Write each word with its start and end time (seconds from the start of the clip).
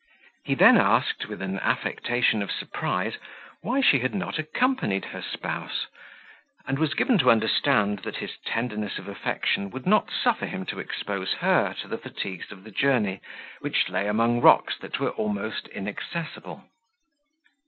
He 0.43 0.55
then 0.55 0.77
asked, 0.77 1.27
with 1.27 1.43
an 1.43 1.59
affectation 1.59 2.41
of 2.41 2.51
surprise, 2.51 3.19
why 3.61 3.81
she 3.81 3.99
had 3.99 4.15
not 4.15 4.39
accompanied 4.39 5.05
her 5.05 5.21
spouse, 5.21 5.85
and 6.65 6.79
was 6.79 6.95
given 6.95 7.19
to 7.19 7.29
understand 7.29 7.99
that 7.99 8.15
his 8.15 8.37
tenderness 8.43 8.97
of 8.97 9.07
affection 9.07 9.69
would 9.69 9.85
not 9.85 10.09
suffer 10.09 10.47
him 10.47 10.65
to 10.65 10.79
expose 10.79 11.33
her 11.33 11.75
to 11.83 11.87
the 11.87 11.99
fatigues 11.99 12.51
of 12.51 12.63
the 12.63 12.71
journey, 12.71 13.21
which 13.59 13.89
lay 13.89 14.07
among 14.07 14.41
rocks 14.41 14.75
that 14.79 14.99
were 14.99 15.11
almost 15.11 15.67
inaccessible. 15.67 16.63